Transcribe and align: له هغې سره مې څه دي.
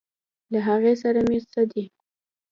له 0.51 0.59
هغې 0.67 0.93
سره 1.01 1.19
مې 1.27 1.39
څه 1.51 1.61
دي. 1.71 1.83